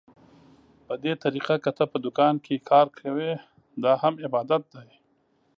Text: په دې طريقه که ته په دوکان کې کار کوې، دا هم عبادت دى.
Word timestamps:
په 0.85 0.93
دې 1.03 1.13
طريقه 1.23 1.55
که 1.63 1.71
ته 1.77 1.83
په 1.91 1.97
دوکان 2.05 2.33
کې 2.45 2.65
کار 2.69 2.87
کوې، 2.99 3.31
دا 3.83 3.93
هم 4.01 4.13
عبادت 4.25 4.61
دى. 4.73 4.89